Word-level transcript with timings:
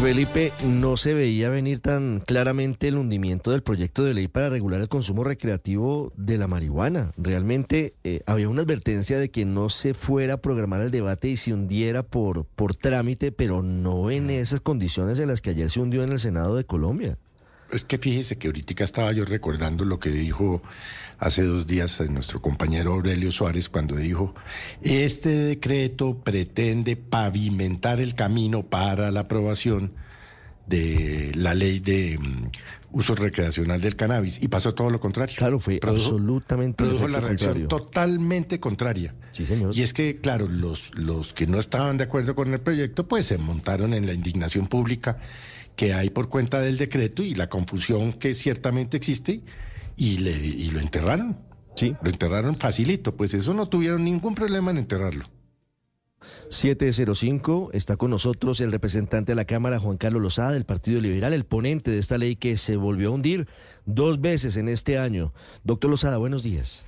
Felipe, 0.00 0.54
no 0.64 0.96
se 0.96 1.12
veía 1.12 1.50
venir 1.50 1.80
tan 1.80 2.20
claramente 2.20 2.88
el 2.88 2.96
hundimiento 2.96 3.50
del 3.50 3.62
proyecto 3.62 4.02
de 4.02 4.14
ley 4.14 4.28
para 4.28 4.48
regular 4.48 4.80
el 4.80 4.88
consumo 4.88 5.24
recreativo 5.24 6.10
de 6.16 6.38
la 6.38 6.46
marihuana. 6.46 7.12
Realmente 7.18 7.92
eh, 8.02 8.22
había 8.24 8.48
una 8.48 8.62
advertencia 8.62 9.18
de 9.18 9.30
que 9.30 9.44
no 9.44 9.68
se 9.68 9.92
fuera 9.92 10.34
a 10.34 10.36
programar 10.38 10.80
el 10.80 10.90
debate 10.90 11.28
y 11.28 11.36
se 11.36 11.52
hundiera 11.52 12.02
por, 12.02 12.46
por 12.46 12.74
trámite, 12.74 13.30
pero 13.30 13.62
no 13.62 14.10
en 14.10 14.30
esas 14.30 14.62
condiciones 14.62 15.18
en 15.18 15.28
las 15.28 15.42
que 15.42 15.50
ayer 15.50 15.70
se 15.70 15.80
hundió 15.80 16.02
en 16.02 16.12
el 16.12 16.18
Senado 16.18 16.56
de 16.56 16.64
Colombia. 16.64 17.18
Es 17.70 17.84
que 17.84 17.98
fíjese 17.98 18.36
que 18.38 18.48
ahorita 18.48 18.82
estaba 18.82 19.12
yo 19.12 19.26
recordando 19.26 19.84
lo 19.84 20.00
que 20.00 20.10
dijo 20.10 20.62
hace 21.20 21.42
dos 21.42 21.66
días 21.66 22.00
nuestro 22.10 22.40
compañero 22.40 22.94
Aurelio 22.94 23.30
Suárez 23.30 23.68
cuando 23.68 23.96
dijo, 23.96 24.34
este 24.82 25.28
decreto 25.28 26.18
pretende 26.18 26.96
pavimentar 26.96 28.00
el 28.00 28.14
camino 28.14 28.62
para 28.64 29.10
la 29.10 29.20
aprobación 29.20 29.92
de 30.66 31.32
la 31.34 31.54
ley 31.54 31.80
de 31.80 32.16
mm, 32.18 32.50
uso 32.92 33.14
recreacional 33.14 33.80
del 33.80 33.96
cannabis 33.96 34.42
y 34.42 34.48
pasó 34.48 34.72
todo 34.72 34.88
lo 34.88 34.98
contrario. 34.98 35.34
Claro, 35.36 35.60
fue 35.60 35.78
absolutamente 35.82 36.84
produjo 36.84 37.08
la 37.08 37.20
reacción 37.20 37.50
contrario. 37.50 37.68
totalmente 37.68 38.60
contraria. 38.60 39.14
Sí, 39.32 39.44
señor. 39.44 39.76
Y 39.76 39.82
es 39.82 39.92
que, 39.92 40.20
claro, 40.20 40.48
los, 40.48 40.94
los 40.94 41.34
que 41.34 41.46
no 41.46 41.58
estaban 41.58 41.96
de 41.96 42.04
acuerdo 42.04 42.34
con 42.34 42.52
el 42.52 42.60
proyecto, 42.60 43.06
pues 43.06 43.26
se 43.26 43.36
montaron 43.36 43.94
en 43.94 44.06
la 44.06 44.14
indignación 44.14 44.68
pública 44.68 45.18
que 45.76 45.92
hay 45.92 46.10
por 46.10 46.28
cuenta 46.28 46.60
del 46.60 46.78
decreto 46.78 47.22
y 47.22 47.34
la 47.34 47.48
confusión 47.48 48.12
que 48.12 48.34
ciertamente 48.34 48.96
existe 48.96 49.42
y, 49.96 50.18
le, 50.18 50.32
y 50.32 50.70
lo 50.70 50.80
enterraron. 50.80 51.38
Sí. 51.76 51.96
Lo 52.02 52.10
enterraron 52.10 52.56
facilito, 52.56 53.16
pues 53.16 53.32
eso 53.34 53.54
no 53.54 53.68
tuvieron 53.68 54.04
ningún 54.04 54.34
problema 54.34 54.70
en 54.70 54.78
enterrarlo. 54.78 55.24
705 56.50 57.70
está 57.72 57.96
con 57.96 58.10
nosotros 58.10 58.60
el 58.60 58.72
representante 58.72 59.32
de 59.32 59.36
la 59.36 59.46
Cámara, 59.46 59.78
Juan 59.78 59.96
Carlos 59.96 60.20
Lozada, 60.20 60.52
del 60.52 60.64
Partido 60.66 61.00
Liberal, 61.00 61.32
el 61.32 61.44
ponente 61.44 61.90
de 61.90 61.98
esta 61.98 62.18
ley 62.18 62.36
que 62.36 62.56
se 62.56 62.76
volvió 62.76 63.08
a 63.08 63.12
hundir 63.12 63.48
dos 63.86 64.20
veces 64.20 64.56
en 64.56 64.68
este 64.68 64.98
año. 64.98 65.32
Doctor 65.64 65.90
Lozada, 65.90 66.18
buenos 66.18 66.42
días. 66.42 66.84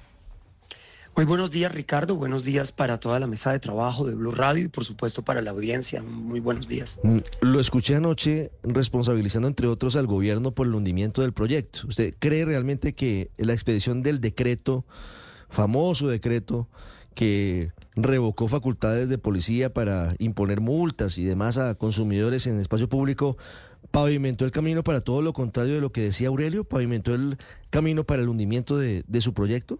Muy 1.14 1.27
buenos 1.27 1.50
días, 1.50 1.70
Ricardo. 1.74 2.16
Buenos 2.16 2.42
días 2.42 2.72
para 2.72 2.98
toda 2.98 3.20
la 3.20 3.27
mesa 3.27 3.52
de 3.52 3.60
trabajo 3.60 4.06
de 4.06 4.14
Blue 4.14 4.32
Radio 4.32 4.64
y, 4.64 4.68
por 4.68 4.86
supuesto, 4.86 5.22
para 5.22 5.42
la 5.42 5.50
audiencia. 5.50 6.02
Muy 6.02 6.41
buenos 6.41 6.68
días. 6.68 7.00
Mm, 7.02 7.18
Lo 7.42 7.60
escuché 7.60 7.96
anoche 7.96 8.50
responsabilizando, 8.62 9.46
entre 9.46 9.66
otros, 9.66 9.94
al 9.96 10.06
gobierno 10.06 10.52
por 10.52 10.66
el 10.66 10.74
hundimiento 10.74 11.20
del 11.20 11.34
proyecto. 11.34 11.80
¿Usted 11.86 12.14
cree 12.18 12.46
realmente 12.46 12.94
que 12.94 13.30
la 13.36 13.52
expedición 13.52 14.02
del 14.02 14.22
decreto, 14.22 14.86
famoso 15.50 16.08
decreto, 16.08 16.68
que 17.14 17.72
revocó 17.94 18.48
facultades 18.48 19.10
de 19.10 19.18
policía 19.18 19.70
para 19.70 20.14
imponer 20.18 20.62
multas 20.62 21.18
y 21.18 21.24
demás 21.24 21.58
a 21.58 21.74
consumidores 21.74 22.46
en 22.46 22.58
espacio 22.58 22.88
público, 22.88 23.36
pavimentó 23.90 24.46
el 24.46 24.50
camino 24.50 24.83
para 24.83 25.02
todo 25.02 25.20
lo 25.20 25.34
contrario 25.34 25.74
de 25.74 25.83
lo 25.83 25.92
que 25.92 26.00
decía 26.00 26.28
Aurelio? 26.28 26.64
¿Pavimentó 26.64 27.14
el 27.14 27.36
camino 27.68 28.05
para 28.05 28.22
el 28.22 28.30
hundimiento 28.30 28.78
de, 28.78 29.05
de 29.06 29.20
su 29.20 29.34
proyecto? 29.34 29.78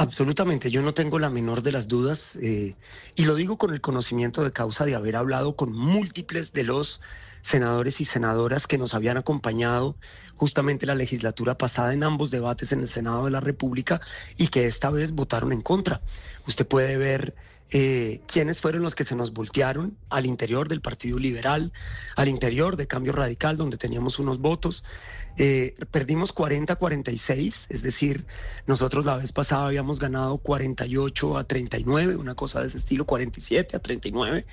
Absolutamente, 0.00 0.70
yo 0.70 0.80
no 0.80 0.94
tengo 0.94 1.18
la 1.18 1.28
menor 1.28 1.62
de 1.62 1.72
las 1.72 1.88
dudas 1.88 2.36
eh, 2.36 2.76
y 3.16 3.24
lo 3.24 3.34
digo 3.34 3.58
con 3.58 3.72
el 3.74 3.80
conocimiento 3.80 4.44
de 4.44 4.52
causa 4.52 4.84
de 4.84 4.94
haber 4.94 5.16
hablado 5.16 5.56
con 5.56 5.72
múltiples 5.72 6.52
de 6.52 6.62
los 6.62 7.00
senadores 7.48 8.00
y 8.00 8.04
senadoras 8.04 8.66
que 8.66 8.78
nos 8.78 8.94
habían 8.94 9.16
acompañado 9.16 9.96
justamente 10.36 10.86
la 10.86 10.94
legislatura 10.94 11.58
pasada 11.58 11.92
en 11.92 12.04
ambos 12.04 12.30
debates 12.30 12.72
en 12.72 12.80
el 12.80 12.88
Senado 12.88 13.24
de 13.24 13.30
la 13.30 13.40
República 13.40 14.00
y 14.36 14.48
que 14.48 14.66
esta 14.66 14.90
vez 14.90 15.12
votaron 15.12 15.52
en 15.52 15.62
contra. 15.62 16.00
Usted 16.46 16.66
puede 16.66 16.96
ver 16.96 17.34
eh, 17.70 18.20
quiénes 18.26 18.60
fueron 18.60 18.82
los 18.82 18.94
que 18.94 19.04
se 19.04 19.14
nos 19.14 19.32
voltearon 19.32 19.96
al 20.08 20.26
interior 20.26 20.68
del 20.68 20.80
Partido 20.80 21.18
Liberal, 21.18 21.72
al 22.16 22.28
interior 22.28 22.76
de 22.76 22.86
Cambio 22.86 23.12
Radical, 23.12 23.56
donde 23.56 23.76
teníamos 23.76 24.18
unos 24.18 24.38
votos. 24.38 24.84
Eh, 25.36 25.74
perdimos 25.90 26.34
40-46, 26.34 27.66
es 27.68 27.82
decir, 27.82 28.26
nosotros 28.66 29.04
la 29.04 29.16
vez 29.16 29.32
pasada 29.32 29.66
habíamos 29.66 30.00
ganado 30.00 30.38
48 30.38 31.38
a 31.38 31.44
39, 31.44 32.16
una 32.16 32.34
cosa 32.34 32.60
de 32.60 32.68
ese 32.68 32.78
estilo, 32.78 33.04
47 33.06 33.76
a 33.76 33.80
39. 33.80 34.46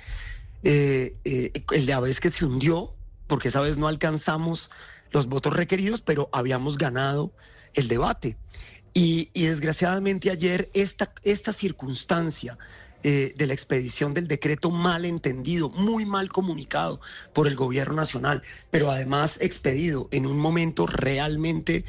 Eh, 0.62 1.16
eh, 1.24 1.52
el 1.72 1.86
de 1.86 1.92
la 1.92 2.00
vez 2.00 2.20
que 2.20 2.30
se 2.30 2.44
hundió, 2.44 2.94
porque 3.26 3.48
esa 3.48 3.60
vez 3.60 3.76
no 3.76 3.88
alcanzamos 3.88 4.70
los 5.12 5.26
votos 5.26 5.54
requeridos, 5.54 6.00
pero 6.00 6.28
habíamos 6.32 6.78
ganado 6.78 7.32
el 7.74 7.88
debate. 7.88 8.36
Y, 8.92 9.30
desgraciadamente 9.34 10.30
ayer 10.30 10.70
esta, 10.72 11.12
esta 11.22 11.52
circunstancia 11.52 12.56
eh, 13.02 13.34
de 13.36 13.46
la 13.46 13.52
expedición 13.52 14.14
del 14.14 14.26
decreto 14.26 14.70
mal 14.70 15.04
entendido, 15.04 15.68
muy 15.68 16.06
mal 16.06 16.30
comunicado 16.30 17.00
por 17.34 17.46
el 17.46 17.54
gobierno 17.54 17.94
nacional, 17.94 18.42
pero 18.70 18.90
además 18.90 19.38
expedido 19.40 20.08
en 20.12 20.26
un 20.26 20.38
momento 20.38 20.86
realmente 20.86 21.84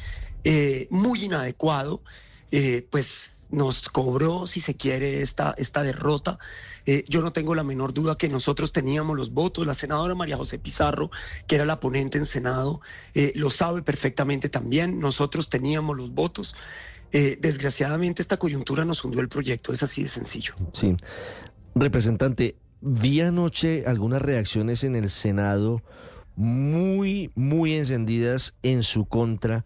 muy 0.89 1.25
inadecuado, 1.25 2.01
eh, 2.51 2.87
pues 2.89 3.31
nos 3.49 3.87
cobró, 3.89 4.45
si 4.45 4.59
se 4.59 4.75
quiere, 4.75 5.21
esta, 5.21 5.55
esta 5.57 5.83
derrota. 5.83 6.37
Eh, 6.85 7.05
yo 7.07 7.21
no 7.21 7.31
tengo 7.31 7.55
la 7.55 7.63
menor 7.63 7.93
duda 7.93 8.15
que 8.15 8.29
nosotros 8.29 8.71
teníamos 8.73 9.15
los 9.15 9.31
votos. 9.31 9.65
La 9.65 9.73
senadora 9.73 10.15
María 10.15 10.37
José 10.37 10.59
Pizarro, 10.59 11.09
que 11.47 11.55
era 11.55 11.65
la 11.65 11.79
ponente 11.79 12.17
en 12.17 12.25
Senado, 12.25 12.81
eh, 13.13 13.31
lo 13.35 13.49
sabe 13.49 13.81
perfectamente 13.83 14.49
también. 14.49 14.99
Nosotros 14.99 15.49
teníamos 15.49 15.97
los 15.97 16.13
votos. 16.13 16.55
Desgraciadamente 17.09 18.21
esta 18.21 18.35
coyuntura 18.37 18.83
nos 18.83 19.03
hundió 19.03 19.21
el 19.21 19.29
proyecto, 19.29 19.71
es 19.71 19.81
así 19.81 20.03
de 20.03 20.09
sencillo. 20.09 20.53
Sí. 20.73 20.97
Representante, 21.73 22.57
vi 22.81 23.21
anoche 23.21 23.85
algunas 23.87 24.21
reacciones 24.21 24.83
en 24.83 24.95
el 24.95 25.09
Senado 25.09 25.81
muy, 26.37 27.31
muy 27.33 27.73
encendidas 27.73 28.53
en 28.61 28.83
su 28.83 29.05
contra 29.05 29.65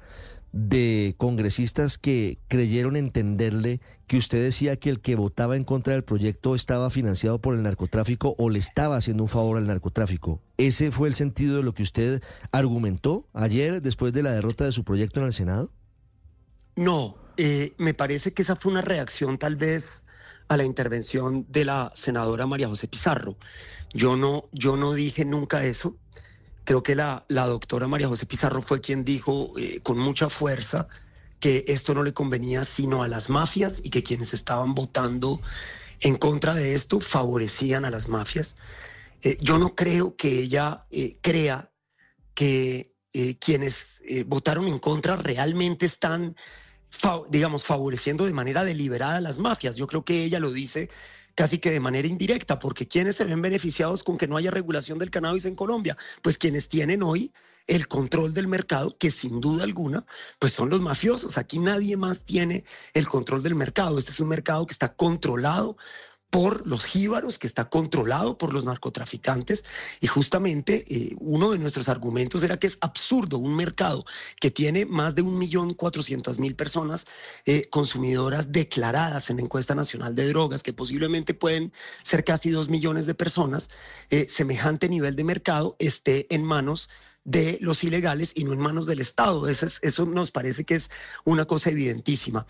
de 0.54 1.16
congresistas 1.18 1.98
que 1.98 2.38
creyeron 2.48 2.96
entenderle 2.96 3.80
que 4.08 4.18
usted 4.18 4.44
decía 4.44 4.76
que 4.76 4.90
el 4.90 5.00
que 5.00 5.16
votaba 5.16 5.56
en 5.56 5.64
contra 5.64 5.94
del 5.94 6.04
proyecto 6.04 6.56
estaba 6.56 6.90
financiado 6.90 7.40
por 7.40 7.56
el 7.56 7.64
narcotráfico 7.64 8.36
o 8.38 8.50
le 8.50 8.60
estaba 8.60 8.98
haciendo 8.98 9.24
un 9.24 9.30
favor 9.30 9.58
al 9.58 9.68
narcotráfico. 9.68 10.42
¿Ese 10.58 10.92
fue 10.92 11.08
el 11.08 11.16
sentido 11.16 11.56
de 11.56 11.64
lo 11.64 11.74
que 11.74 11.84
usted 11.84 12.22
argumentó 12.52 13.26
ayer 13.34 13.82
después 13.82 14.12
de 14.12 14.24
la 14.24 14.32
derrota 14.32 14.66
de 14.66 14.74
su 14.74 14.84
proyecto 14.84 15.22
en 15.22 15.28
el 15.28 15.34
Senado? 15.34 15.72
No, 16.76 17.16
eh, 17.38 17.74
me 17.78 17.94
parece 17.94 18.34
que 18.34 18.42
esa 18.42 18.56
fue 18.56 18.72
una 18.72 18.82
reacción 18.82 19.38
tal 19.38 19.56
vez 19.56 20.04
a 20.50 20.58
la 20.58 20.66
intervención 20.66 21.46
de 21.48 21.64
la 21.64 21.92
senadora 21.96 22.46
María 22.46 22.68
José 22.68 22.90
Pizarro. 22.90 23.38
Yo 23.94 24.18
no, 24.18 24.50
yo 24.52 24.76
no 24.76 24.94
dije 24.94 25.24
nunca 25.24 25.64
eso. 25.64 25.96
Creo 26.64 26.84
que 26.84 26.96
la, 26.96 27.26
la 27.28 27.48
doctora 27.48 27.88
María 27.88 28.08
José 28.08 28.26
Pizarro 28.26 28.62
fue 28.62 28.82
quien 28.82 29.04
dijo 29.04 29.54
eh, 29.58 29.80
con 29.82 29.98
mucha 29.98 30.30
fuerza 30.30 30.88
que 31.40 31.66
esto 31.68 31.94
no 31.94 32.04
le 32.04 32.14
convenía 32.14 32.64
sino 32.64 33.04
a 33.04 33.08
las 33.08 33.30
mafias 33.30 33.82
y 33.84 33.90
que 33.90 34.04
quienes 34.04 34.34
estaban 34.34 34.76
votando 34.76 35.42
en 36.02 36.16
contra 36.16 36.54
de 36.54 36.74
esto 36.74 37.00
favorecían 37.00 37.86
a 37.86 37.90
las 37.90 38.08
mafias. 38.08 38.56
Eh, 39.24 39.38
yo 39.40 39.58
no 39.58 39.76
creo 39.76 40.16
que 40.16 40.40
ella 40.40 40.86
eh, 40.92 41.16
crea 41.22 41.72
que 42.34 42.94
eh, 43.14 43.38
quienes 43.38 44.02
votaron 44.26 44.68
en 44.68 44.80
contra 44.80 45.16
realmente 45.16 45.86
están, 45.86 46.36
digamos, 47.30 47.64
favoreciendo 47.64 48.26
de 48.26 48.34
manera 48.34 48.64
deliberada 48.64 49.18
a 49.18 49.22
las 49.22 49.38
mafias. 49.38 49.76
Yo 49.76 49.86
creo 49.86 50.04
que 50.04 50.24
ella 50.24 50.40
lo 50.40 50.52
dice 50.52 50.90
casi 51.36 51.60
que 51.60 51.72
de 51.72 51.80
manera 51.80 52.08
indirecta, 52.08 52.60
porque 52.60 52.88
quienes 52.88 53.16
se 53.16 53.26
ven 53.26 53.42
beneficiados 53.42 54.04
con 54.04 54.18
que 54.18 54.28
no 54.28 54.38
haya 54.38 54.52
regulación 54.52 54.98
del 54.98 55.12
cannabis 55.12 55.46
en 55.46 55.56
Colombia, 55.56 55.98
pues 56.22 56.38
quienes 56.38 56.68
tienen 56.70 57.04
hoy 57.04 57.34
el 57.68 57.88
control 57.88 58.34
del 58.34 58.48
mercado, 58.48 58.98
que 58.98 59.12
sin 59.12 59.40
duda 59.40 59.64
alguna, 59.64 60.06
pues 60.40 60.54
son 60.54 60.70
los 60.70 60.82
mafiosos. 60.82 61.38
Aquí 61.38 61.60
nadie 61.60 61.96
más 61.96 62.26
tiene 62.26 62.64
el 62.94 63.08
control 63.08 63.44
del 63.44 63.56
mercado. 63.56 63.98
Este 63.98 64.12
es 64.12 64.20
un 64.20 64.30
mercado 64.30 64.66
que 64.66 64.74
está 64.74 64.94
controlado 64.94 65.78
por 66.32 66.66
los 66.66 66.86
jíbaros, 66.86 67.38
que 67.38 67.46
está 67.46 67.70
controlado 67.70 68.38
por 68.38 68.54
los 68.54 68.66
narcotraficantes. 68.66 69.66
Y 70.00 70.08
justamente 70.08 70.86
eh, 70.90 71.16
uno 71.20 71.52
de 71.52 71.60
nuestros 71.60 71.90
argumentos 71.90 72.42
era 72.42 72.58
que 72.58 72.68
es 72.68 72.78
absurdo 72.82 73.38
un 73.38 73.56
mercado 73.56 74.06
que 74.40 74.50
tiene 74.50 74.86
más 74.86 75.14
de 75.14 75.24
1.400.000 75.24 76.56
personas 76.56 77.06
eh, 77.46 77.68
consumidoras 77.70 78.52
declaradas 78.52 79.30
en 79.30 79.38
la 79.38 79.44
encuesta 79.44 79.76
nacional 79.76 80.16
de 80.16 80.28
drogas, 80.30 80.64
que 80.64 80.74
posiblemente 80.74 81.34
pueden 81.34 81.74
ser 82.02 82.24
casi 82.24 82.50
2 82.50 82.70
millones 82.70 83.06
de 83.06 83.14
personas, 83.14 83.70
eh, 84.10 84.26
semejante 84.30 84.90
nivel 84.90 85.16
de 85.16 85.26
mercado 85.26 85.76
esté 85.80 86.34
en 86.34 86.44
manos 86.44 86.90
de 87.24 87.60
los 87.62 87.84
ilegales 87.84 88.34
y 88.36 88.44
no 88.44 88.54
en 88.54 88.60
manos 88.60 88.88
del 88.88 89.00
Estado. 89.00 89.48
Eso, 89.48 90.06
nos 90.06 90.32
parece 90.32 90.64
que 90.64 90.76
es 90.76 90.90
una 91.24 91.46
cosa 91.46 91.70
evidentísima. 91.70 92.46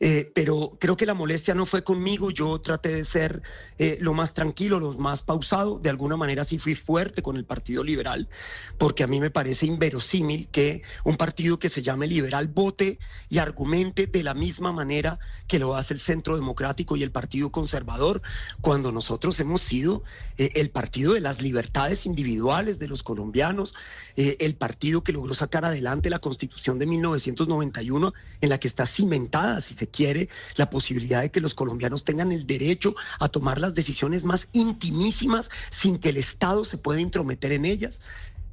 Eh, 0.00 0.32
pero 0.34 0.76
creo 0.80 0.96
que 0.96 1.06
la 1.06 1.14
molestia 1.14 1.54
no 1.54 1.66
fue 1.66 1.84
conmigo, 1.84 2.30
yo 2.30 2.60
traté 2.60 2.90
de 2.90 3.04
ser 3.04 3.42
eh, 3.78 3.96
lo 4.00 4.12
más 4.12 4.34
tranquilo, 4.34 4.80
lo 4.80 4.92
más 4.94 5.22
pausado, 5.22 5.78
de 5.78 5.88
alguna 5.88 6.16
manera 6.16 6.42
sí 6.44 6.58
fui 6.58 6.74
fuerte 6.74 7.22
con 7.22 7.36
el 7.36 7.44
Partido 7.44 7.84
Liberal, 7.84 8.28
porque 8.76 9.04
a 9.04 9.06
mí 9.06 9.20
me 9.20 9.30
parece 9.30 9.66
inverosímil 9.66 10.48
que 10.48 10.82
un 11.04 11.16
partido 11.16 11.58
que 11.58 11.68
se 11.68 11.82
llame 11.82 12.08
liberal 12.08 12.48
vote 12.48 12.98
y 13.28 13.38
argumente 13.38 14.06
de 14.06 14.24
la 14.24 14.34
misma 14.34 14.72
manera 14.72 15.18
que 15.46 15.60
lo 15.60 15.76
hace 15.76 15.94
el 15.94 16.00
Centro 16.00 16.34
Democrático 16.34 16.96
y 16.96 17.02
el 17.02 17.12
Partido 17.12 17.52
Conservador, 17.52 18.20
cuando 18.60 18.90
nosotros 18.90 19.38
hemos 19.40 19.62
sido 19.62 20.02
eh, 20.38 20.50
el 20.56 20.70
partido 20.70 21.14
de 21.14 21.20
las 21.20 21.40
libertades 21.40 22.04
individuales 22.04 22.78
de 22.78 22.88
los 22.88 23.02
colombianos, 23.02 23.74
eh, 24.16 24.36
el 24.40 24.54
partido 24.54 25.02
que 25.02 25.12
logró 25.12 25.34
sacar 25.34 25.64
adelante 25.64 26.10
la 26.10 26.18
constitución 26.18 26.78
de 26.78 26.86
1991, 26.86 28.12
en 28.40 28.48
la 28.48 28.58
que 28.58 28.68
está 28.68 28.86
cimentada, 28.86 29.60
si 29.60 29.74
se 29.74 29.88
quiere, 29.88 30.28
la 30.56 30.70
posibilidad 30.70 31.22
de 31.22 31.30
que 31.30 31.40
los 31.40 31.54
colombianos 31.54 32.04
tengan 32.04 32.32
el 32.32 32.46
derecho 32.46 32.94
a 33.18 33.28
tomar 33.28 33.58
las 33.58 33.74
decisiones 33.74 34.24
más 34.24 34.48
intimísimas 34.52 35.50
sin 35.70 35.98
que 35.98 36.10
el 36.10 36.16
Estado 36.16 36.64
se 36.64 36.78
pueda 36.78 37.00
intrometer 37.00 37.52
en 37.52 37.64
ellas. 37.64 38.02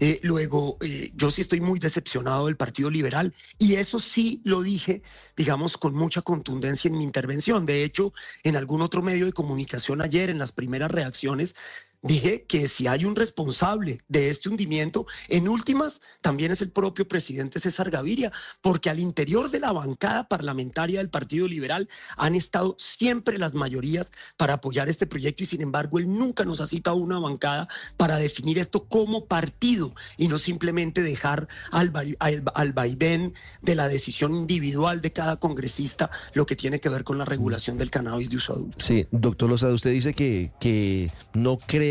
Eh, 0.04 0.20
luego, 0.24 0.78
eh, 0.82 1.12
yo 1.14 1.30
sí 1.30 1.42
estoy 1.42 1.62
muy 1.62 1.78
decepcionado 1.78 2.48
del 2.48 2.58
Partido 2.58 2.90
Liberal 2.90 3.36
y 3.60 3.76
eso 3.76 4.00
sí 4.00 4.42
lo 4.44 4.64
dije, 4.64 5.04
digamos, 5.38 5.78
con 5.78 5.94
mucha 5.94 6.24
contundencia 6.24 6.90
en 6.90 6.98
mi 6.98 7.04
intervención. 7.04 7.68
De 7.68 7.84
hecho, 7.84 8.12
en 8.42 8.56
algún 8.56 8.82
otro 8.82 9.04
medio 9.04 9.28
de 9.28 9.32
comunicación 9.32 10.02
ayer, 10.02 10.32
en 10.32 10.40
las 10.40 10.52
primeras 10.52 10.90
reacciones, 10.90 11.56
dije 12.02 12.46
que 12.48 12.68
si 12.68 12.88
hay 12.88 13.06
un 13.06 13.16
responsable 13.16 14.00
de 14.08 14.30
este 14.30 14.50
hundimiento, 14.50 15.06
en 15.28 15.48
últimas 15.48 16.02
también 16.22 16.52
es 16.52 16.62
el 16.62 16.72
propio 16.72 17.08
presidente 17.08 17.60
César 17.60 17.92
Gaviria, 17.92 18.32
porque 18.62 18.90
al 18.90 19.00
interior 19.00 19.52
de 19.52 19.60
la 19.60 19.72
bancada 19.72 20.28
parlamentaria 20.28 21.00
del 21.00 21.10
Partido 21.10 21.48
Liberal 21.48 21.88
han 22.18 22.36
estado 22.36 22.76
siempre 22.78 23.38
las 23.38 23.54
mayorías 23.54 24.12
para 24.38 24.54
apoyar 24.54 24.90
este 24.90 25.06
proyecto 25.06 25.44
y 25.44 25.46
sin 25.46 25.62
embargo 25.62 26.00
él 26.00 26.08
nunca 26.08 26.44
nos 26.44 26.62
ha 26.62 26.68
citado 26.68 26.98
una 26.98 27.20
bancada 27.20 27.68
para 27.98 28.18
definir 28.18 28.58
esto 28.58 28.86
como 28.86 29.26
partido 29.26 29.94
y 30.18 30.28
no 30.28 30.38
simplemente 30.38 31.04
dejar 31.04 31.48
al, 31.72 31.92
al, 32.20 32.44
al 32.54 32.74
vaivén 32.74 33.34
de 33.62 33.76
la 33.76 33.88
decisión 33.88 34.36
individual 34.36 35.02
de 35.02 35.12
cada 35.12 35.38
congresista 35.38 36.10
lo 36.34 36.46
que 36.46 36.56
tiene 36.56 36.80
que 36.80 36.90
ver 36.90 37.04
con 37.04 37.18
la 37.18 37.26
regulación 37.26 37.78
del 37.78 37.92
cannabis 37.92 38.30
de 38.30 38.38
uso 38.38 38.54
adulto. 38.54 38.84
Sí, 38.84 39.06
doctor 39.12 39.50
Lozada, 39.50 39.74
usted 39.74 39.92
dice 39.92 40.14
que, 40.14 40.52
que 40.60 41.12
no 41.34 41.58
cree. 41.58 41.91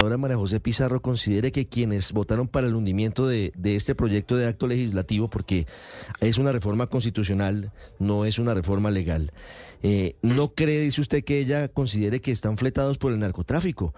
Ahora 0.00 0.16
María 0.16 0.36
José 0.36 0.60
Pizarro 0.60 1.02
considere 1.02 1.50
que 1.50 1.66
quienes 1.66 2.12
votaron 2.12 2.46
para 2.46 2.68
el 2.68 2.76
hundimiento 2.76 3.26
de, 3.26 3.52
este 3.64 3.96
proyecto 3.96 4.36
de 4.36 4.46
acto 4.46 4.68
legislativo, 4.68 5.28
porque 5.28 5.66
es 6.20 6.38
una 6.38 6.52
reforma 6.52 6.86
constitucional, 6.86 7.72
no 7.98 8.24
es 8.24 8.38
una 8.38 8.54
reforma 8.54 8.92
legal, 8.92 9.32
eh, 9.82 10.14
no 10.22 10.54
cree, 10.54 10.80
dice 10.82 11.00
usted, 11.00 11.24
que 11.24 11.40
ella 11.40 11.66
considere 11.66 12.20
que 12.20 12.30
están 12.30 12.56
fletados 12.56 12.96
por 12.96 13.12
el 13.12 13.18
narcotráfico. 13.18 13.92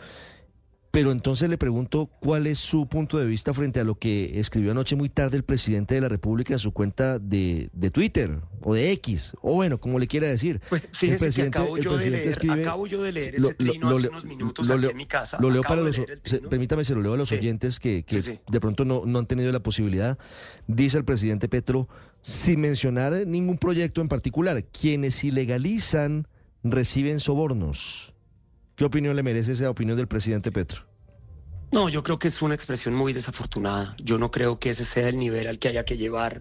Pero 0.91 1.13
entonces 1.13 1.49
le 1.49 1.57
pregunto 1.57 2.11
cuál 2.21 2.49
es 2.49 2.59
su 2.59 2.89
punto 2.89 3.19
de 3.19 3.27
vista 3.27 3.55
frente 3.55 3.79
a 3.79 3.85
lo 3.85 3.95
que 3.97 4.41
escribió 4.41 4.73
anoche 4.73 4.97
muy 4.97 5.09
tarde 5.09 5.37
el 5.37 5.45
presidente 5.45 5.95
de 5.95 6.01
la 6.01 6.09
República 6.09 6.55
en 6.55 6.59
su 6.59 6.73
cuenta 6.73 7.21
de, 7.21 7.71
de 7.73 7.91
Twitter 7.93 8.41
o 8.63 8.75
de 8.75 8.91
X, 8.93 9.33
o 9.41 9.55
bueno, 9.55 9.79
como 9.79 10.01
le 10.01 10.09
quiera 10.09 10.27
decir. 10.27 10.61
Pues 10.69 10.89
fíjese 10.93 11.33
que 11.33 11.49
acabo 11.49 11.79
yo, 11.79 11.97
de 11.97 12.11
leer, 12.11 12.29
escribe, 12.29 12.63
acabo 12.63 12.89
yo 12.89 13.03
de 13.03 13.13
leer 13.13 13.35
ese 13.37 13.41
lo, 13.41 13.55
trino 13.55 13.91
lo, 13.91 13.97
hace 13.97 14.09
unos 14.09 14.25
minutos 14.25 14.67
lo, 14.67 14.75
aquí 14.75 14.89
en 14.89 14.97
mi 14.97 15.07
casa. 15.07 15.39
Lo 15.41 15.51
leo 15.51 15.63
para 15.63 15.81
los, 15.81 15.95
se, 15.95 16.39
permítame, 16.51 16.85
se 16.85 16.95
lo 16.95 17.03
leo 17.03 17.15
a 17.15 17.17
los 17.17 17.29
sí. 17.29 17.37
oyentes 17.37 17.79
que, 17.79 18.03
que 18.03 18.21
sí, 18.21 18.33
sí. 18.33 18.41
de 18.51 18.61
pronto 18.61 18.85
no, 18.85 19.05
no 19.07 19.21
han 19.21 19.27
tenido 19.27 19.53
la 19.53 19.61
posibilidad. 19.61 20.19
Dice 20.67 20.99
el 20.99 21.05
presidente 21.05 21.49
Petro, 21.49 21.89
sin 22.21 22.61
mencionar 22.61 23.27
ningún 23.29 23.59
proyecto 23.59 24.01
en 24.01 24.09
particular, 24.09 24.65
quienes 24.65 25.23
ilegalizan 25.23 26.27
reciben 26.65 27.21
sobornos. 27.21 28.13
¿Qué 28.81 28.87
opinión 28.87 29.15
le 29.15 29.23
merece 29.23 29.53
esa 29.53 29.69
opinión 29.69 29.99
del 29.99 30.09
presidente 30.09 30.51
Petro? 30.51 30.87
No, 31.71 31.91
yo 31.91 32.03
creo 32.03 32.19
que 32.19 32.29
es 32.29 32.41
una 32.41 32.55
expresión 32.55 32.95
muy 32.95 33.13
desafortunada. 33.13 33.95
Yo 34.03 34.17
no 34.17 34.31
creo 34.31 34.59
que 34.59 34.71
ese 34.71 34.87
sea 34.87 35.11
el 35.11 35.19
nivel 35.19 35.49
al 35.49 35.59
que 35.59 35.69
haya 35.69 35.85
que 35.85 35.99
llevar 35.99 36.41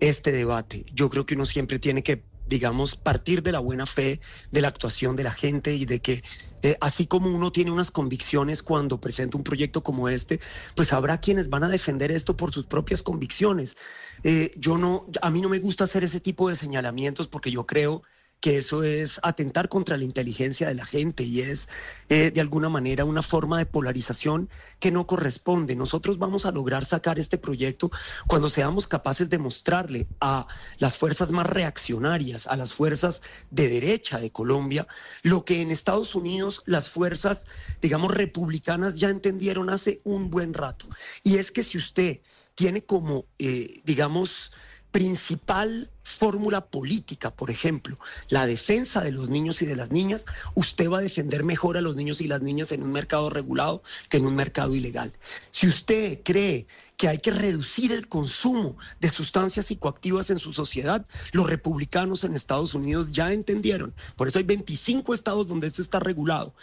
este 0.00 0.32
debate. 0.32 0.86
Yo 0.94 1.10
creo 1.10 1.26
que 1.26 1.34
uno 1.34 1.44
siempre 1.44 1.78
tiene 1.78 2.02
que, 2.02 2.24
digamos, 2.46 2.96
partir 2.96 3.42
de 3.42 3.52
la 3.52 3.58
buena 3.58 3.84
fe 3.84 4.20
de 4.50 4.62
la 4.62 4.68
actuación 4.68 5.16
de 5.16 5.24
la 5.24 5.32
gente 5.32 5.74
y 5.74 5.84
de 5.84 6.00
que, 6.00 6.22
eh, 6.62 6.78
así 6.80 7.06
como 7.06 7.28
uno 7.28 7.52
tiene 7.52 7.70
unas 7.70 7.90
convicciones 7.90 8.62
cuando 8.62 8.98
presenta 8.98 9.36
un 9.36 9.44
proyecto 9.44 9.82
como 9.82 10.08
este, 10.08 10.40
pues 10.76 10.94
habrá 10.94 11.20
quienes 11.20 11.50
van 11.50 11.64
a 11.64 11.68
defender 11.68 12.10
esto 12.10 12.38
por 12.38 12.54
sus 12.54 12.64
propias 12.64 13.02
convicciones. 13.02 13.76
Eh, 14.24 14.50
yo 14.56 14.78
no, 14.78 15.08
a 15.20 15.30
mí 15.30 15.42
no 15.42 15.50
me 15.50 15.58
gusta 15.58 15.84
hacer 15.84 16.04
ese 16.04 16.20
tipo 16.20 16.48
de 16.48 16.56
señalamientos 16.56 17.28
porque 17.28 17.50
yo 17.50 17.66
creo 17.66 18.02
que 18.46 18.58
eso 18.58 18.84
es 18.84 19.18
atentar 19.24 19.68
contra 19.68 19.96
la 19.96 20.04
inteligencia 20.04 20.68
de 20.68 20.76
la 20.76 20.84
gente 20.84 21.24
y 21.24 21.40
es 21.40 21.68
eh, 22.08 22.30
de 22.30 22.40
alguna 22.40 22.68
manera 22.68 23.04
una 23.04 23.20
forma 23.20 23.58
de 23.58 23.66
polarización 23.66 24.48
que 24.78 24.92
no 24.92 25.04
corresponde. 25.04 25.74
Nosotros 25.74 26.16
vamos 26.16 26.46
a 26.46 26.52
lograr 26.52 26.84
sacar 26.84 27.18
este 27.18 27.38
proyecto 27.38 27.90
cuando 28.28 28.48
seamos 28.48 28.86
capaces 28.86 29.30
de 29.30 29.38
mostrarle 29.38 30.06
a 30.20 30.46
las 30.78 30.96
fuerzas 30.96 31.32
más 31.32 31.48
reaccionarias, 31.48 32.46
a 32.46 32.54
las 32.54 32.72
fuerzas 32.72 33.20
de 33.50 33.68
derecha 33.68 34.20
de 34.20 34.30
Colombia, 34.30 34.86
lo 35.24 35.44
que 35.44 35.60
en 35.60 35.72
Estados 35.72 36.14
Unidos 36.14 36.62
las 36.66 36.88
fuerzas, 36.88 37.46
digamos, 37.82 38.14
republicanas 38.14 38.94
ya 38.94 39.10
entendieron 39.10 39.70
hace 39.70 40.00
un 40.04 40.30
buen 40.30 40.54
rato. 40.54 40.86
Y 41.24 41.38
es 41.38 41.50
que 41.50 41.64
si 41.64 41.78
usted 41.78 42.20
tiene 42.54 42.84
como, 42.84 43.26
eh, 43.40 43.80
digamos, 43.84 44.52
principal 44.90 45.90
fórmula 46.02 46.66
política, 46.66 47.34
por 47.34 47.50
ejemplo, 47.50 47.98
la 48.28 48.46
defensa 48.46 49.02
de 49.02 49.10
los 49.10 49.28
niños 49.28 49.60
y 49.60 49.66
de 49.66 49.76
las 49.76 49.90
niñas, 49.90 50.24
usted 50.54 50.88
va 50.88 50.98
a 50.98 51.02
defender 51.02 51.42
mejor 51.44 51.76
a 51.76 51.80
los 51.80 51.96
niños 51.96 52.20
y 52.20 52.28
las 52.28 52.42
niñas 52.42 52.72
en 52.72 52.82
un 52.82 52.92
mercado 52.92 53.28
regulado 53.28 53.82
que 54.08 54.18
en 54.18 54.26
un 54.26 54.36
mercado 54.36 54.74
ilegal. 54.74 55.12
Si 55.50 55.66
usted 55.66 56.20
cree 56.22 56.66
que 56.96 57.08
hay 57.08 57.18
que 57.18 57.32
reducir 57.32 57.92
el 57.92 58.08
consumo 58.08 58.76
de 59.00 59.10
sustancias 59.10 59.66
psicoactivas 59.66 60.30
en 60.30 60.38
su 60.38 60.52
sociedad, 60.52 61.04
los 61.32 61.50
republicanos 61.50 62.24
en 62.24 62.34
Estados 62.34 62.74
Unidos 62.74 63.12
ya 63.12 63.32
entendieron, 63.32 63.94
por 64.16 64.28
eso 64.28 64.38
hay 64.38 64.44
25 64.44 65.12
estados 65.12 65.48
donde 65.48 65.66
esto 65.66 65.82
está 65.82 65.98
regulado 65.98 66.54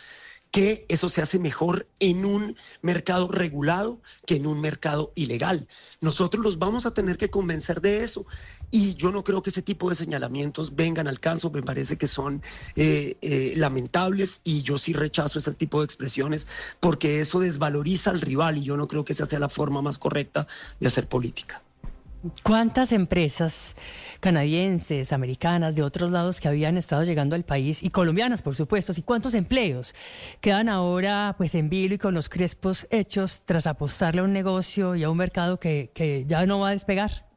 que 0.53 0.85
eso 0.87 1.09
se 1.09 1.23
hace 1.23 1.39
mejor 1.39 1.87
en 1.99 2.25
un 2.25 2.55
mercado 2.83 3.27
regulado 3.27 3.99
que 4.27 4.35
en 4.35 4.45
un 4.45 4.61
mercado 4.61 5.11
ilegal. 5.15 5.67
Nosotros 5.99 6.43
los 6.43 6.59
vamos 6.59 6.85
a 6.85 6.93
tener 6.93 7.17
que 7.17 7.31
convencer 7.31 7.81
de 7.81 8.03
eso 8.03 8.27
y 8.69 8.93
yo 8.93 9.11
no 9.11 9.23
creo 9.23 9.41
que 9.41 9.49
ese 9.49 9.63
tipo 9.63 9.89
de 9.89 9.95
señalamientos 9.95 10.75
vengan 10.75 11.07
al 11.07 11.19
caso, 11.19 11.49
me 11.49 11.63
parece 11.63 11.97
que 11.97 12.05
son 12.05 12.43
eh, 12.75 13.17
eh, 13.21 13.53
lamentables 13.57 14.41
y 14.43 14.61
yo 14.61 14.77
sí 14.77 14.93
rechazo 14.93 15.39
ese 15.39 15.55
tipo 15.55 15.79
de 15.79 15.85
expresiones 15.85 16.45
porque 16.79 17.19
eso 17.19 17.39
desvaloriza 17.39 18.11
al 18.11 18.21
rival 18.21 18.59
y 18.59 18.63
yo 18.63 18.77
no 18.77 18.87
creo 18.87 19.03
que 19.03 19.13
esa 19.13 19.25
sea 19.25 19.39
la 19.39 19.49
forma 19.49 19.81
más 19.81 19.97
correcta 19.97 20.47
de 20.79 20.87
hacer 20.87 21.09
política. 21.09 21.63
¿Cuántas 22.41 22.93
empresas 22.93 23.75
canadienses, 24.21 25.11
americanas, 25.11 25.75
de 25.75 25.83
otros 25.83 26.09
lados 26.09 26.39
que 26.39 26.47
habían 26.47 26.77
estado 26.77 27.03
llegando 27.03 27.35
al 27.35 27.43
país 27.43 27.83
y 27.83 27.89
colombianas, 27.89 28.41
por 28.41 28.55
supuesto, 28.55 28.93
y 28.95 29.01
cuántos 29.01 29.33
empleos 29.33 29.93
quedan 30.39 30.69
ahora 30.69 31.35
pues 31.37 31.53
en 31.55 31.69
vilo 31.69 31.95
y 31.95 31.97
con 31.97 32.13
los 32.13 32.29
crespos 32.29 32.87
hechos 32.91 33.43
tras 33.43 33.67
apostarle 33.67 34.21
a 34.21 34.23
un 34.23 34.31
negocio 34.31 34.95
y 34.95 35.03
a 35.03 35.09
un 35.09 35.17
mercado 35.17 35.59
que, 35.59 35.91
que 35.93 36.23
ya 36.25 36.45
no 36.45 36.59
va 36.59 36.69
a 36.69 36.71
despegar? 36.71 37.32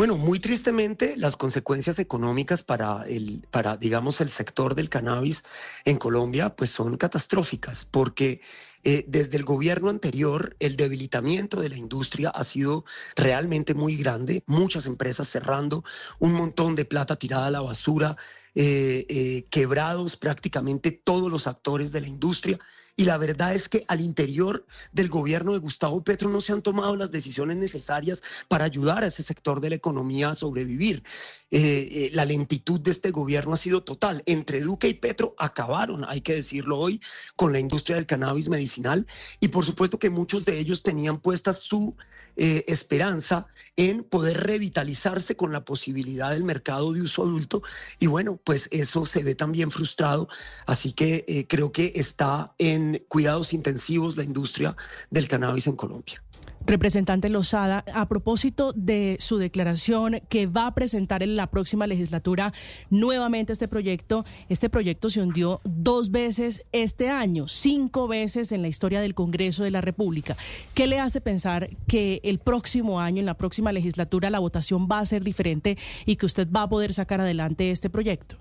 Bueno, 0.00 0.16
muy 0.16 0.40
tristemente, 0.40 1.14
las 1.18 1.36
consecuencias 1.36 1.98
económicas 1.98 2.62
para 2.62 3.04
el, 3.06 3.46
para, 3.50 3.76
digamos, 3.76 4.22
el 4.22 4.30
sector 4.30 4.74
del 4.74 4.88
cannabis 4.88 5.44
en 5.84 5.98
Colombia, 5.98 6.56
pues 6.56 6.70
son 6.70 6.96
catastróficas, 6.96 7.84
porque 7.84 8.40
eh, 8.82 9.04
desde 9.08 9.36
el 9.36 9.44
gobierno 9.44 9.90
anterior, 9.90 10.56
el 10.58 10.76
debilitamiento 10.76 11.60
de 11.60 11.68
la 11.68 11.76
industria 11.76 12.30
ha 12.30 12.44
sido 12.44 12.86
realmente 13.14 13.74
muy 13.74 13.94
grande, 13.96 14.42
muchas 14.46 14.86
empresas 14.86 15.28
cerrando, 15.28 15.84
un 16.18 16.32
montón 16.32 16.76
de 16.76 16.86
plata 16.86 17.16
tirada 17.16 17.48
a 17.48 17.50
la 17.50 17.60
basura, 17.60 18.16
eh, 18.54 19.04
eh, 19.06 19.44
quebrados 19.50 20.16
prácticamente 20.16 20.92
todos 20.92 21.30
los 21.30 21.46
actores 21.46 21.92
de 21.92 22.00
la 22.00 22.08
industria. 22.08 22.58
Y 22.96 23.04
la 23.04 23.18
verdad 23.18 23.54
es 23.54 23.68
que 23.68 23.84
al 23.88 24.00
interior 24.00 24.66
del 24.92 25.08
gobierno 25.08 25.52
de 25.52 25.58
Gustavo 25.58 26.02
Petro 26.02 26.28
no 26.28 26.40
se 26.40 26.52
han 26.52 26.62
tomado 26.62 26.96
las 26.96 27.10
decisiones 27.10 27.56
necesarias 27.56 28.22
para 28.48 28.64
ayudar 28.64 29.02
a 29.02 29.06
ese 29.06 29.22
sector 29.22 29.60
de 29.60 29.70
la 29.70 29.76
economía 29.76 30.30
a 30.30 30.34
sobrevivir. 30.34 31.02
la 31.50 32.24
lentitud 32.24 32.80
de 32.80 32.90
este 32.90 33.10
gobierno 33.10 33.52
ha 33.52 33.56
sido 33.56 33.82
total. 33.82 34.22
Entre 34.26 34.60
Duque 34.60 34.88
y 34.88 34.94
Petro 34.94 35.34
acabaron, 35.38 36.04
hay 36.08 36.20
que 36.20 36.34
decirlo 36.34 36.78
hoy, 36.78 37.00
con 37.36 37.52
la 37.52 37.58
industria 37.60 37.96
del 37.96 38.06
cannabis 38.06 38.48
medicinal 38.48 39.06
y 39.40 39.48
por 39.48 39.64
supuesto 39.64 39.98
que 39.98 40.10
muchos 40.10 40.44
de 40.44 40.58
ellos 40.58 40.82
tenían 40.82 41.18
puesta 41.18 41.52
su 41.52 41.96
eh, 42.36 42.64
esperanza 42.68 43.46
en 43.76 44.04
poder 44.04 44.46
revitalizarse 44.46 45.36
con 45.36 45.52
la 45.52 45.64
posibilidad 45.64 46.30
del 46.30 46.44
mercado 46.44 46.92
de 46.92 47.02
uso 47.02 47.22
adulto. 47.22 47.62
Y 47.98 48.06
bueno, 48.06 48.40
pues 48.42 48.68
eso 48.70 49.04
se 49.04 49.22
ve 49.22 49.34
también 49.34 49.70
frustrado. 49.70 50.28
Así 50.66 50.92
que 50.92 51.24
eh, 51.28 51.46
creo 51.48 51.72
que 51.72 51.92
está 51.96 52.54
en 52.58 52.79
cuidados 53.08 53.52
intensivos 53.52 54.16
la 54.16 54.24
industria 54.24 54.76
del 55.10 55.28
cannabis 55.28 55.66
en 55.66 55.76
Colombia. 55.76 56.22
Representante 56.66 57.30
Lozada, 57.30 57.84
a 57.94 58.06
propósito 58.06 58.72
de 58.74 59.16
su 59.18 59.38
declaración 59.38 60.20
que 60.28 60.46
va 60.46 60.66
a 60.66 60.74
presentar 60.74 61.22
en 61.22 61.34
la 61.34 61.46
próxima 61.46 61.86
legislatura 61.86 62.52
nuevamente 62.90 63.52
este 63.52 63.66
proyecto, 63.66 64.26
este 64.50 64.68
proyecto 64.68 65.08
se 65.08 65.22
hundió 65.22 65.60
dos 65.64 66.10
veces 66.10 66.62
este 66.72 67.08
año, 67.08 67.48
cinco 67.48 68.08
veces 68.08 68.52
en 68.52 68.60
la 68.60 68.68
historia 68.68 69.00
del 69.00 69.14
Congreso 69.14 69.64
de 69.64 69.70
la 69.70 69.80
República. 69.80 70.36
¿Qué 70.74 70.86
le 70.86 71.00
hace 71.00 71.22
pensar 71.22 71.70
que 71.88 72.20
el 72.24 72.38
próximo 72.38 73.00
año, 73.00 73.20
en 73.20 73.26
la 73.26 73.38
próxima 73.38 73.72
legislatura, 73.72 74.28
la 74.28 74.38
votación 74.38 74.86
va 74.86 74.98
a 74.98 75.06
ser 75.06 75.24
diferente 75.24 75.78
y 76.04 76.16
que 76.16 76.26
usted 76.26 76.46
va 76.50 76.62
a 76.62 76.68
poder 76.68 76.92
sacar 76.92 77.22
adelante 77.22 77.70
este 77.70 77.88
proyecto? 77.88 78.36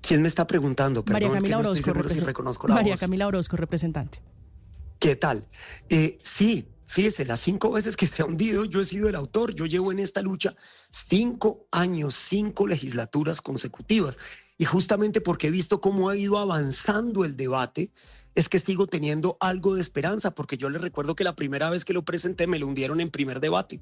¿Quién 0.00 0.22
me 0.22 0.28
está 0.28 0.46
preguntando? 0.46 1.04
Perdón, 1.04 1.22
María 1.22 1.34
Camila 1.34 1.58
Orozco, 1.58 1.94
María 2.68 2.96
Camila 2.96 3.26
Orozco, 3.26 3.56
representante. 3.56 4.20
¿Qué 4.98 5.16
tal? 5.16 5.46
Eh, 5.88 6.18
sí, 6.22 6.66
Fíjese, 6.90 7.24
las 7.24 7.38
cinco 7.38 7.70
veces 7.70 7.96
que 7.96 8.08
se 8.08 8.20
ha 8.20 8.24
hundido, 8.24 8.64
yo 8.64 8.80
he 8.80 8.84
sido 8.84 9.08
el 9.08 9.14
autor, 9.14 9.54
yo 9.54 9.64
llevo 9.64 9.92
en 9.92 10.00
esta 10.00 10.22
lucha 10.22 10.56
cinco 10.90 11.68
años, 11.70 12.16
cinco 12.16 12.66
legislaturas 12.66 13.40
consecutivas. 13.40 14.18
Y 14.58 14.64
justamente 14.64 15.20
porque 15.20 15.46
he 15.46 15.50
visto 15.52 15.80
cómo 15.80 16.08
ha 16.08 16.16
ido 16.16 16.36
avanzando 16.36 17.24
el 17.24 17.36
debate, 17.36 17.92
es 18.34 18.48
que 18.48 18.58
sigo 18.58 18.88
teniendo 18.88 19.36
algo 19.38 19.76
de 19.76 19.80
esperanza, 19.80 20.32
porque 20.32 20.56
yo 20.56 20.68
les 20.68 20.82
recuerdo 20.82 21.14
que 21.14 21.22
la 21.22 21.36
primera 21.36 21.70
vez 21.70 21.84
que 21.84 21.92
lo 21.92 22.04
presenté 22.04 22.48
me 22.48 22.58
lo 22.58 22.66
hundieron 22.66 23.00
en 23.00 23.10
primer 23.10 23.38
debate. 23.38 23.80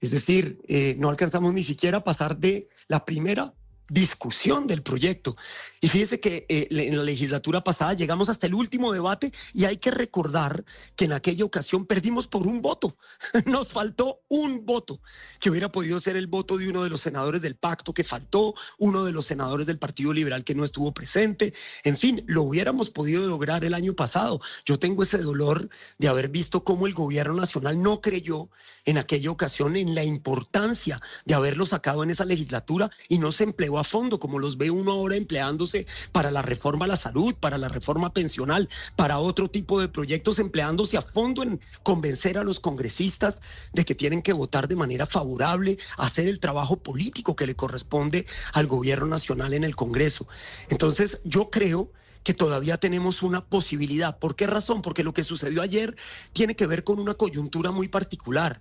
Es 0.00 0.12
decir, 0.12 0.60
eh, 0.68 0.94
no 0.96 1.08
alcanzamos 1.08 1.52
ni 1.52 1.64
siquiera 1.64 1.98
a 1.98 2.04
pasar 2.04 2.38
de 2.38 2.68
la 2.86 3.04
primera 3.04 3.52
discusión 3.88 4.66
del 4.66 4.82
proyecto. 4.82 5.36
Y 5.80 5.88
fíjese 5.88 6.20
que 6.20 6.44
eh, 6.48 6.68
en 6.70 6.96
la 6.96 7.04
legislatura 7.04 7.64
pasada 7.64 7.94
llegamos 7.94 8.28
hasta 8.28 8.46
el 8.46 8.54
último 8.54 8.92
debate 8.92 9.32
y 9.54 9.64
hay 9.64 9.78
que 9.78 9.90
recordar 9.90 10.64
que 10.96 11.06
en 11.06 11.12
aquella 11.12 11.44
ocasión 11.44 11.86
perdimos 11.86 12.26
por 12.26 12.46
un 12.46 12.60
voto. 12.60 12.96
Nos 13.46 13.72
faltó 13.72 14.20
un 14.28 14.66
voto, 14.66 15.00
que 15.40 15.50
hubiera 15.50 15.70
podido 15.70 16.00
ser 16.00 16.16
el 16.16 16.26
voto 16.26 16.58
de 16.58 16.68
uno 16.68 16.84
de 16.84 16.90
los 16.90 17.00
senadores 17.00 17.40
del 17.40 17.56
pacto 17.56 17.94
que 17.94 18.04
faltó, 18.04 18.54
uno 18.78 19.04
de 19.04 19.12
los 19.12 19.26
senadores 19.26 19.66
del 19.66 19.78
Partido 19.78 20.12
Liberal 20.12 20.44
que 20.44 20.54
no 20.54 20.64
estuvo 20.64 20.92
presente. 20.92 21.54
En 21.84 21.96
fin, 21.96 22.22
lo 22.26 22.42
hubiéramos 22.42 22.90
podido 22.90 23.26
lograr 23.26 23.64
el 23.64 23.74
año 23.74 23.94
pasado. 23.94 24.40
Yo 24.66 24.78
tengo 24.78 25.02
ese 25.02 25.18
dolor 25.18 25.68
de 25.98 26.08
haber 26.08 26.28
visto 26.28 26.64
cómo 26.64 26.86
el 26.86 26.94
gobierno 26.94 27.34
nacional 27.34 27.80
no 27.80 28.00
creyó 28.00 28.50
en 28.84 28.98
aquella 28.98 29.30
ocasión 29.30 29.76
en 29.76 29.94
la 29.94 30.04
importancia 30.04 31.00
de 31.24 31.34
haberlo 31.34 31.66
sacado 31.66 32.02
en 32.02 32.10
esa 32.10 32.24
legislatura 32.24 32.90
y 33.08 33.18
no 33.18 33.32
se 33.32 33.44
empleó 33.44 33.77
a 33.78 33.84
fondo, 33.84 34.20
como 34.20 34.38
los 34.38 34.56
ve 34.56 34.70
uno 34.70 34.92
ahora 34.92 35.16
empleándose 35.16 35.86
para 36.12 36.30
la 36.30 36.42
reforma 36.42 36.84
a 36.84 36.88
la 36.88 36.96
salud, 36.96 37.34
para 37.34 37.58
la 37.58 37.68
reforma 37.68 38.12
pensional, 38.12 38.68
para 38.96 39.18
otro 39.18 39.48
tipo 39.48 39.80
de 39.80 39.88
proyectos, 39.88 40.38
empleándose 40.38 40.96
a 40.96 41.02
fondo 41.02 41.42
en 41.42 41.60
convencer 41.82 42.38
a 42.38 42.44
los 42.44 42.60
congresistas 42.60 43.40
de 43.72 43.84
que 43.84 43.94
tienen 43.94 44.22
que 44.22 44.32
votar 44.32 44.68
de 44.68 44.76
manera 44.76 45.06
favorable, 45.06 45.78
hacer 45.96 46.28
el 46.28 46.40
trabajo 46.40 46.76
político 46.76 47.36
que 47.36 47.46
le 47.46 47.56
corresponde 47.56 48.26
al 48.52 48.66
gobierno 48.66 49.06
nacional 49.06 49.54
en 49.54 49.64
el 49.64 49.76
Congreso. 49.76 50.28
Entonces, 50.68 51.20
yo 51.24 51.50
creo 51.50 51.92
que 52.24 52.34
todavía 52.34 52.76
tenemos 52.76 53.22
una 53.22 53.44
posibilidad. 53.44 54.18
¿Por 54.18 54.36
qué 54.36 54.46
razón? 54.46 54.82
Porque 54.82 55.04
lo 55.04 55.14
que 55.14 55.24
sucedió 55.24 55.62
ayer 55.62 55.96
tiene 56.32 56.56
que 56.56 56.66
ver 56.66 56.84
con 56.84 56.98
una 56.98 57.14
coyuntura 57.14 57.70
muy 57.70 57.88
particular. 57.88 58.60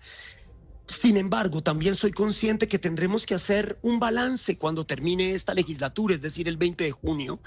Sin 0.88 1.17
embargo, 1.17 1.62
también 1.62 1.96
soy 1.96 2.12
consciente 2.12 2.70
que 2.70 2.79
tendremos 2.79 3.25
que 3.25 3.36
hacer 3.36 3.77
un 3.82 4.00
balance 4.00 4.58
cuando 4.58 4.86
termine 4.86 5.34
esta 5.34 5.53
legislatura, 5.53 6.15
es 6.15 6.22
decir, 6.22 6.48
el 6.48 6.56
20 6.56 6.86
de 6.86 6.91
junio, 6.91 7.41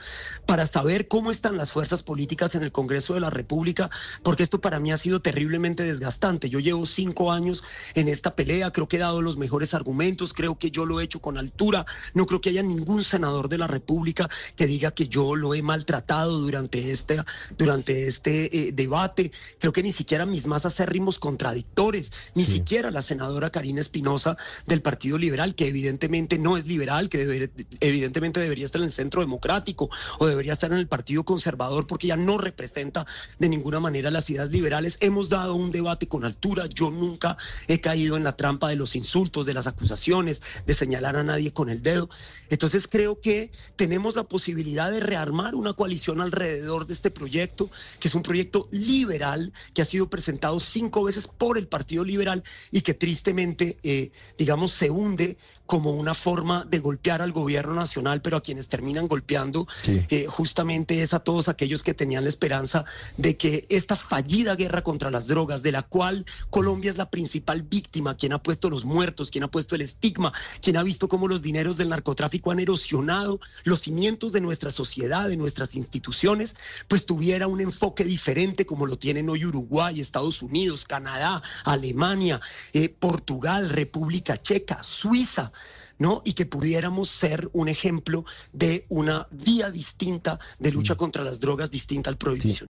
para 0.46 0.66
saber 0.66 1.08
cómo 1.08 1.30
están 1.30 1.56
las 1.56 1.72
fuerzas 1.72 2.02
políticas 2.02 2.54
en 2.54 2.62
el 2.62 2.70
Congreso 2.70 3.14
de 3.14 3.20
la 3.20 3.30
República, 3.30 3.88
porque 4.22 4.42
esto 4.42 4.60
para 4.60 4.78
mí 4.78 4.92
ha 4.92 4.98
sido 4.98 5.20
terriblemente 5.20 5.84
desgastante. 5.84 6.50
Yo 6.50 6.58
llevo 6.58 6.84
cinco 6.84 7.32
años 7.32 7.64
en 7.94 8.08
esta 8.08 8.36
pelea, 8.36 8.72
creo 8.72 8.88
que 8.88 8.96
he 8.96 9.00
dado 9.00 9.22
los 9.22 9.38
mejores 9.38 9.72
argumentos, 9.72 10.34
creo 10.34 10.58
que 10.58 10.70
yo 10.70 10.84
lo 10.84 11.00
he 11.00 11.04
hecho 11.04 11.22
con 11.22 11.38
altura, 11.38 11.86
no 12.12 12.26
creo 12.26 12.42
que 12.42 12.50
haya 12.50 12.62
ningún 12.62 13.02
senador 13.02 13.48
de 13.48 13.56
la 13.56 13.66
República 13.66 14.28
que 14.54 14.66
diga 14.66 14.90
que 14.90 15.08
yo 15.08 15.34
lo 15.34 15.54
he 15.54 15.62
maltratado 15.62 16.40
durante 16.40 16.90
este, 16.90 17.22
durante 17.56 18.06
este 18.06 18.68
eh, 18.68 18.72
debate, 18.72 19.32
creo 19.58 19.72
que 19.72 19.82
ni 19.82 19.92
siquiera 19.92 20.26
mis 20.26 20.46
más 20.46 20.66
acérrimos 20.66 21.18
contradictores, 21.18 22.12
ni 22.34 22.44
siquiera 22.44 22.90
la 22.90 23.00
senadora 23.00 23.29
Karina 23.50 23.80
Espinosa 23.80 24.36
del 24.66 24.82
Partido 24.82 25.18
Liberal, 25.18 25.54
que 25.54 25.68
evidentemente 25.68 26.38
no 26.38 26.56
es 26.56 26.66
liberal, 26.66 27.08
que 27.08 27.50
evidentemente 27.80 28.40
debería 28.40 28.66
estar 28.66 28.80
en 28.80 28.86
el 28.86 28.92
centro 28.92 29.20
democrático 29.20 29.90
o 30.18 30.26
debería 30.26 30.52
estar 30.52 30.72
en 30.72 30.78
el 30.78 30.88
Partido 30.88 31.24
Conservador 31.24 31.86
porque 31.86 32.08
ya 32.08 32.16
no 32.16 32.38
representa 32.38 33.06
de 33.38 33.48
ninguna 33.48 33.80
manera 33.80 34.10
las 34.10 34.28
ideas 34.30 34.50
liberales. 34.50 34.98
Hemos 35.00 35.28
dado 35.28 35.54
un 35.54 35.70
debate 35.70 36.08
con 36.08 36.24
altura. 36.24 36.66
Yo 36.66 36.90
nunca 36.90 37.36
he 37.68 37.80
caído 37.80 38.16
en 38.16 38.24
la 38.24 38.36
trampa 38.36 38.68
de 38.68 38.76
los 38.76 38.96
insultos, 38.96 39.46
de 39.46 39.54
las 39.54 39.66
acusaciones, 39.66 40.42
de 40.66 40.74
señalar 40.74 41.16
a 41.16 41.22
nadie 41.22 41.52
con 41.52 41.70
el 41.70 41.82
dedo. 41.82 42.10
Entonces 42.48 42.88
creo 42.88 43.20
que 43.20 43.52
tenemos 43.76 44.16
la 44.16 44.24
posibilidad 44.24 44.90
de 44.90 45.00
rearmar 45.00 45.54
una 45.54 45.72
coalición 45.72 46.20
alrededor 46.20 46.86
de 46.86 46.92
este 46.92 47.10
proyecto, 47.10 47.70
que 47.98 48.08
es 48.08 48.14
un 48.14 48.22
proyecto 48.22 48.68
liberal 48.70 49.52
que 49.74 49.82
ha 49.82 49.84
sido 49.84 50.08
presentado 50.08 50.58
cinco 50.58 51.04
veces 51.04 51.26
por 51.26 51.58
el 51.58 51.68
Partido 51.68 52.04
Liberal 52.04 52.42
y 52.70 52.80
que 52.82 52.94
tristemente 52.94 53.19
tristemente, 53.20 53.76
eh, 53.82 54.10
digamos, 54.38 54.72
se 54.72 54.90
hunde 54.90 55.36
como 55.70 55.92
una 55.92 56.14
forma 56.14 56.64
de 56.68 56.80
golpear 56.80 57.22
al 57.22 57.30
gobierno 57.30 57.74
nacional, 57.74 58.20
pero 58.22 58.36
a 58.36 58.42
quienes 58.42 58.68
terminan 58.68 59.06
golpeando 59.06 59.68
eh, 59.86 60.26
justamente 60.26 61.00
es 61.00 61.14
a 61.14 61.20
todos 61.20 61.48
aquellos 61.48 61.84
que 61.84 61.94
tenían 61.94 62.24
la 62.24 62.28
esperanza 62.28 62.84
de 63.16 63.36
que 63.36 63.66
esta 63.68 63.94
fallida 63.94 64.56
guerra 64.56 64.82
contra 64.82 65.12
las 65.12 65.28
drogas, 65.28 65.62
de 65.62 65.70
la 65.70 65.82
cual 65.82 66.26
Colombia 66.50 66.90
es 66.90 66.96
la 66.96 67.08
principal 67.08 67.62
víctima, 67.62 68.16
quien 68.16 68.32
ha 68.32 68.42
puesto 68.42 68.68
los 68.68 68.84
muertos, 68.84 69.30
quien 69.30 69.44
ha 69.44 69.48
puesto 69.52 69.76
el 69.76 69.82
estigma, 69.82 70.32
quien 70.60 70.76
ha 70.76 70.82
visto 70.82 71.08
cómo 71.08 71.28
los 71.28 71.40
dineros 71.40 71.76
del 71.76 71.90
narcotráfico 71.90 72.50
han 72.50 72.58
erosionado 72.58 73.38
los 73.62 73.78
cimientos 73.78 74.32
de 74.32 74.40
nuestra 74.40 74.72
sociedad, 74.72 75.28
de 75.28 75.36
nuestras 75.36 75.76
instituciones, 75.76 76.56
pues 76.88 77.06
tuviera 77.06 77.46
un 77.46 77.60
enfoque 77.60 78.02
diferente 78.02 78.66
como 78.66 78.86
lo 78.86 78.98
tienen 78.98 79.28
hoy 79.28 79.44
Uruguay, 79.44 80.00
Estados 80.00 80.42
Unidos, 80.42 80.84
Canadá, 80.84 81.44
Alemania, 81.62 82.40
eh, 82.72 82.88
Portugal, 82.88 83.70
República 83.70 84.36
Checa, 84.36 84.82
Suiza. 84.82 85.52
¿No? 86.00 86.22
Y 86.24 86.32
que 86.32 86.46
pudiéramos 86.46 87.08
ser 87.08 87.48
un 87.52 87.68
ejemplo 87.68 88.24
de 88.52 88.86
una 88.88 89.28
vía 89.30 89.70
distinta 89.70 90.40
de 90.58 90.72
lucha 90.72 90.96
contra 90.96 91.22
las 91.22 91.38
drogas 91.38 91.70
distinta 91.70 92.10
al 92.10 92.16
prohibición. 92.16 92.66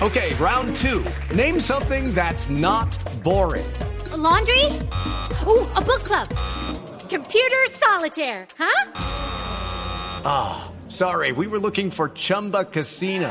Okay, 0.00 0.34
round 0.34 0.76
two. 0.76 1.02
Name 1.34 1.58
something 1.58 2.14
that's 2.14 2.48
not 2.50 2.96
boring. 3.24 3.64
laundry? 4.16 4.64
Ooh, 5.46 5.66
a 5.74 5.80
book 5.80 6.04
club. 6.04 6.28
Computer 7.08 7.64
solitaire, 7.70 8.46
huh? 8.58 8.90
Ah, 10.24 10.70
sorry, 10.88 11.32
we 11.32 11.46
were 11.46 11.58
looking 11.58 11.90
for 11.90 12.10
Chumba 12.10 12.64
Casino. 12.64 13.30